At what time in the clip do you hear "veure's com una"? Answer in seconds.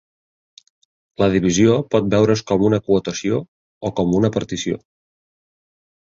2.13-2.79